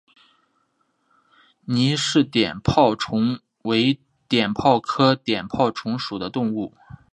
[1.65, 6.73] 倪氏碘泡虫为碘泡科碘泡虫属的动物。